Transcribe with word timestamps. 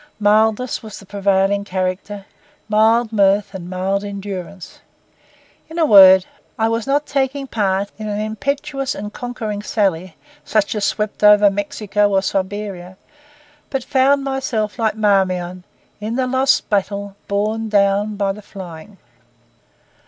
Mildness 0.19 0.81
was 0.81 0.97
the 0.97 1.05
prevailing 1.05 1.63
character; 1.63 2.25
mild 2.67 3.13
mirth 3.13 3.53
and 3.53 3.69
mild 3.69 4.03
endurance. 4.03 4.79
In 5.69 5.77
a 5.77 5.85
word, 5.85 6.25
I 6.57 6.69
was 6.69 6.87
not 6.87 7.05
taking 7.05 7.45
part 7.45 7.91
in 7.99 8.07
an 8.07 8.19
impetuous 8.19 8.95
and 8.95 9.13
conquering 9.13 9.61
sally, 9.61 10.17
such 10.43 10.73
as 10.73 10.85
swept 10.85 11.23
over 11.23 11.51
Mexico 11.51 12.09
or 12.13 12.23
Siberia, 12.23 12.97
but 13.69 13.83
found 13.83 14.23
myself, 14.23 14.79
like 14.79 14.95
Marmion, 14.95 15.65
'in 15.99 16.15
the 16.15 16.25
lost 16.25 16.67
battle, 16.67 17.15
borne 17.27 17.69
down 17.69 18.15
by 18.15 18.31
the 18.31 18.41
flying. 18.41 18.97